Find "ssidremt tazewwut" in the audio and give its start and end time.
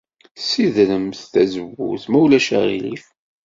0.39-2.03